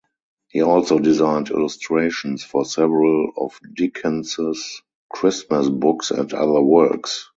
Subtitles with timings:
[0.49, 4.81] He also designed illustrations for several of Dickens's
[5.13, 7.29] Christmas books and other works.